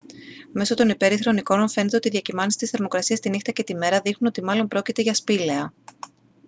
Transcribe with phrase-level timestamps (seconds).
[0.51, 3.99] μέσω των υπέρυθρων εικόνων φαίνεται ότι οι διακυμάνσεις της θερμοκρασίας τη νύχτα και τη μέρα
[4.01, 5.73] δείχνουν ότι μάλλον πρόκειται για σπήλαια